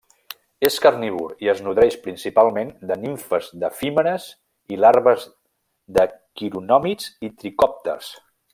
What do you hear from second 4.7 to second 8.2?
i larves de quironòmids i tricòpters.